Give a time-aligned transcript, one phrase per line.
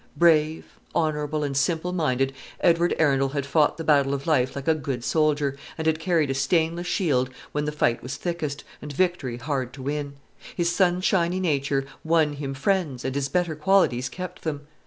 [0.17, 4.73] Brave, honourable, and simple minded, Edward Arundel had fought the battle of life like a
[4.73, 9.37] good soldier, and had carried a stainless shield when the fight was thickest, and victory
[9.37, 10.13] hard to win.
[10.55, 14.65] His sunshiny nature won him friends, and his better qualities kept them.